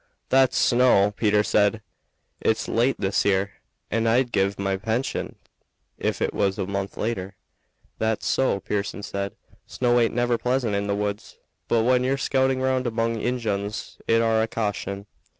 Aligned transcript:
"That's 0.29 0.57
snow," 0.57 1.11
Peter 1.11 1.43
said. 1.43 1.83
"It's 2.39 2.67
late 2.67 2.95
this 2.99 3.23
year, 3.23 3.51
and 3.91 4.09
I'd 4.09 4.31
give 4.31 4.57
my 4.57 4.75
pension 4.75 5.35
if 5.99 6.23
it 6.23 6.33
was 6.33 6.57
a 6.57 6.65
month 6.65 6.97
later." 6.97 7.35
"That's 7.99 8.25
so," 8.25 8.59
Pearson 8.61 9.03
said. 9.03 9.35
"Snow 9.67 9.99
aint 9.99 10.15
never 10.15 10.39
pleasant 10.39 10.73
in 10.73 10.87
the 10.87 10.95
woods, 10.95 11.37
but 11.67 11.83
when 11.83 12.03
you're 12.03 12.17
scouting 12.17 12.61
round 12.63 12.87
among 12.87 13.21
Injuns 13.21 13.99
it 14.07 14.23
are 14.23 14.41
a 14.41 14.47
caution. 14.47 15.05